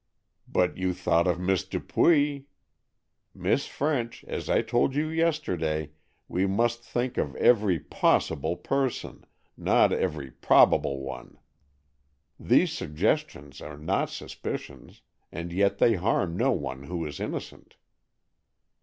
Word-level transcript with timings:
"But 0.47 0.77
you 0.79 0.95
thought 0.95 1.27
of 1.27 1.39
Miss 1.39 1.63
Dupuy. 1.63 2.47
Miss 3.35 3.67
French, 3.67 4.23
as 4.23 4.49
I 4.49 4.63
told 4.63 4.95
you 4.95 5.07
yesterday, 5.09 5.91
we 6.27 6.47
must 6.47 6.83
think 6.83 7.19
of 7.19 7.35
every 7.35 7.79
possible 7.79 8.57
person, 8.57 9.25
not 9.55 9.93
every 9.93 10.31
probable 10.31 11.01
one. 11.01 11.37
These 12.39 12.71
suggestions 12.71 13.61
are 13.61 13.77
not 13.77 14.09
suspicions—and 14.09 15.51
they 15.51 15.93
harm 15.93 16.35
no 16.35 16.51
one 16.51 16.85
who 16.85 17.05
is 17.05 17.19
innocent." 17.19 17.75